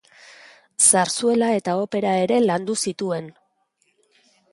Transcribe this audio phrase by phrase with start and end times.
[0.85, 3.29] Zarzuela eta opera ere landu zituen.